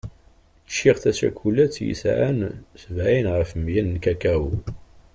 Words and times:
Ččiɣ 0.69 0.97
tacakulat 1.03 1.75
yesɛan 1.87 2.39
sebɛin 2.81 3.27
ɣef 3.37 3.49
meyya 3.63 3.81
n 3.83 3.93
kakao. 4.03 4.49